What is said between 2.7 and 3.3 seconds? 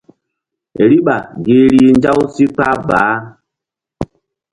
baah.